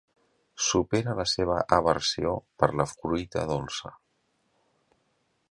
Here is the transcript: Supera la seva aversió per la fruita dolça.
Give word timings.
Supera 0.67 1.13
la 1.19 1.25
seva 1.31 1.57
aversió 1.77 2.33
per 2.63 2.71
la 2.81 2.89
fruita 2.95 3.45
dolça. 3.53 3.95